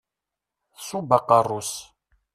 [0.77, 1.73] Tṣubb aqerru-s.